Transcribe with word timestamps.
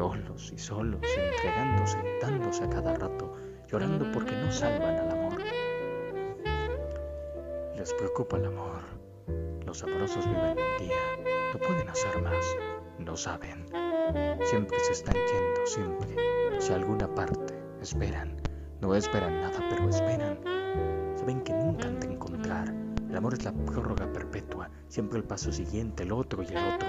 solos 0.00 0.50
y 0.50 0.58
solos, 0.58 1.02
entregándose, 1.02 1.98
dándose 2.22 2.64
a 2.64 2.70
cada 2.70 2.94
rato, 2.94 3.34
llorando 3.70 4.10
porque 4.12 4.32
no 4.34 4.50
salvan 4.50 4.96
al 4.96 5.10
amor. 5.10 5.38
Les 7.76 7.92
preocupa 7.92 8.38
el 8.38 8.46
amor. 8.46 8.80
Los 9.66 9.82
amorosos 9.82 10.26
viven 10.26 10.56
un 10.56 10.86
día, 10.86 10.96
no 11.52 11.58
pueden 11.58 11.86
hacer 11.86 12.22
más, 12.22 12.46
no 12.98 13.14
saben. 13.14 13.66
Siempre 14.42 14.78
se 14.78 14.92
están 14.92 15.16
yendo, 15.16 15.66
siempre, 15.66 16.16
hacia 16.56 16.76
alguna 16.76 17.14
parte, 17.14 17.52
esperan. 17.82 18.40
No 18.80 18.94
esperan 18.94 19.38
nada, 19.42 19.58
pero 19.68 19.86
esperan. 19.86 20.38
Saben 21.14 21.42
que 21.42 21.52
nunca 21.52 21.86
han 21.86 22.00
de 22.00 22.06
encontrar. 22.06 22.74
El 23.06 23.16
amor 23.16 23.34
es 23.34 23.44
la 23.44 23.52
prórroga 23.52 24.10
perpetua, 24.10 24.70
siempre 24.88 25.18
el 25.18 25.24
paso 25.24 25.52
siguiente, 25.52 26.04
el 26.04 26.12
otro 26.12 26.42
y 26.42 26.46
el 26.46 26.56
otro. 26.56 26.88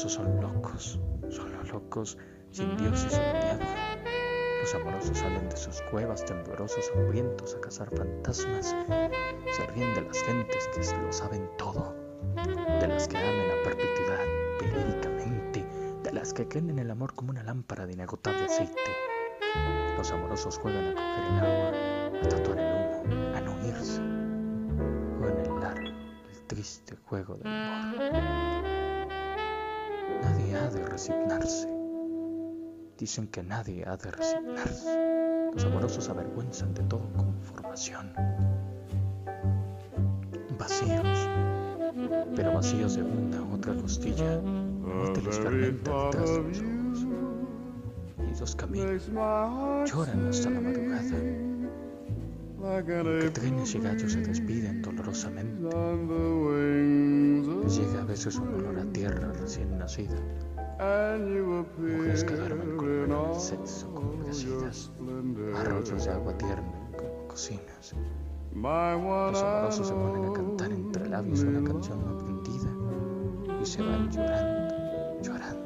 amorosos 0.00 0.12
son 0.12 0.40
locos, 0.40 1.00
solo 1.28 1.62
locos, 1.64 2.16
sin 2.50 2.74
Dios 2.78 3.04
y 3.04 3.10
sin 3.10 3.20
diablo. 3.20 3.66
Los 4.62 4.74
amorosos 4.74 5.18
salen 5.18 5.48
de 5.48 5.56
sus 5.56 5.82
cuevas 5.90 6.24
temblorosos, 6.24 6.90
hambrientos 6.94 7.54
a 7.54 7.60
cazar 7.60 7.90
fantasmas. 7.90 8.74
Se 9.52 9.66
ríen 9.74 9.94
de 9.94 10.02
las 10.02 10.22
gentes 10.22 10.68
que 10.74 10.80
lo 11.02 11.12
saben 11.12 11.50
todo, 11.58 11.94
de 12.80 12.88
las 12.88 13.08
que 13.08 13.18
aman 13.18 13.50
a 13.50 13.62
perpetuidad, 13.62 14.24
verídicamente, 14.60 15.66
de 16.02 16.12
las 16.12 16.32
que 16.32 16.48
creen 16.48 16.70
en 16.70 16.78
el 16.78 16.90
amor 16.90 17.12
como 17.14 17.30
una 17.30 17.42
lámpara 17.42 17.86
de 17.86 17.92
inagotable 17.92 18.44
aceite. 18.44 18.80
Los 19.98 20.10
amorosos 20.12 20.58
juegan 20.58 20.88
a 20.88 20.94
coger 20.94 21.24
el 21.24 21.38
agua, 21.40 22.20
a 22.22 22.28
tatuar 22.28 22.58
el 22.58 23.12
humo, 23.12 23.36
a 23.36 23.40
no 23.42 23.66
irse. 23.66 24.00
Juegan 25.18 25.44
el 25.44 25.60
largo, 25.60 25.88
el 26.30 26.46
triste 26.46 26.96
juego 27.04 27.34
del 27.34 27.46
amor. 27.48 28.79
Nadie 30.50 30.66
ha 30.66 30.70
de 30.70 30.84
resignarse. 30.84 31.68
Dicen 32.98 33.28
que 33.28 33.40
nadie 33.40 33.84
ha 33.86 33.96
de 33.96 34.10
resignarse. 34.10 35.50
Los 35.54 35.64
amorosos 35.64 36.08
avergüenzan 36.08 36.74
de 36.74 36.82
todo 36.82 37.08
conformación. 37.16 38.12
Vacíos, 40.58 41.28
pero 42.34 42.52
vacíos 42.52 42.96
de 42.96 43.02
una 43.04 43.42
otra 43.54 43.74
costilla, 43.74 44.40
no 44.40 45.12
te 45.12 45.22
los 45.22 45.36
detrás 45.38 45.54
de 45.54 46.42
los 46.42 46.58
ojos. 46.58 47.06
Y 48.18 48.40
los 48.40 48.56
caminos 48.56 49.06
lloran 49.06 50.28
hasta 50.28 50.50
la 50.50 50.60
madrugada. 50.60 51.02
Que 52.84 53.30
trenes 53.30 53.74
y 53.74 53.78
gallos 53.78 54.12
se 54.12 54.20
despiden 54.20 54.82
dolorosamente. 54.82 55.68
Llega 57.70 58.02
a 58.02 58.04
veces 58.04 58.36
un 58.36 58.48
olor 58.54 58.80
a 58.80 58.84
tierra 58.92 59.32
recién 59.32 59.78
nacida. 59.78 60.16
Mujeres 61.78 62.24
que 62.24 62.34
duermen 62.34 62.76
con 62.76 62.88
el 62.90 63.40
sexo 63.40 63.94
como 63.94 64.24
crecidas, 64.24 64.90
arroyos 65.54 66.04
de 66.04 66.10
agua 66.10 66.36
tierna 66.36 66.80
cocinas. 67.28 67.94
Los 68.52 69.42
amorosos 69.42 69.86
se 69.86 69.94
ponen 69.94 70.30
a 70.30 70.32
cantar 70.32 70.72
entre 70.72 71.08
labios 71.08 71.42
una 71.42 71.62
canción 71.62 72.04
no 72.04 72.18
aprendida 72.18 72.70
y 73.62 73.64
se 73.64 73.82
van 73.82 74.10
llorando, 74.10 75.22
llorando. 75.22 75.60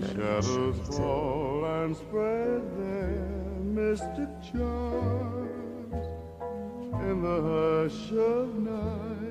Shadows 0.00 0.78
fall 0.96 1.64
and 1.64 1.96
spread 1.96 2.62
their 2.76 3.24
mystic 3.62 4.28
charms 4.42 6.06
in 7.00 7.22
the 7.22 7.40
hush 7.40 8.12
of 8.12 8.54
night 8.56 9.23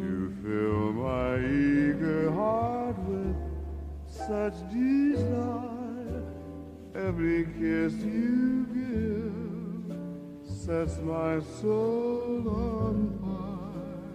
You 0.00 0.32
fill 0.40 0.92
my 0.92 1.38
eager 1.38 2.30
heart 2.30 2.96
with 3.00 3.34
such 4.06 4.54
desire. 4.72 6.22
Every 6.94 7.46
kiss 7.58 7.94
you 7.94 8.66
give 8.78 9.96
sets 10.46 11.00
my 11.00 11.40
soul 11.60 12.48
on 12.48 13.18
fire. 13.20 14.06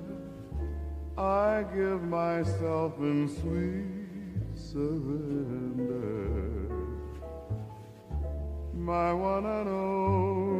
I 1.17 1.65
give 1.75 2.01
myself 2.03 2.97
in 2.99 3.27
sweet 3.27 4.55
surrender. 4.55 6.54
My 8.85 9.11
one 9.13 9.47
and 9.47 9.67
only 9.67 10.54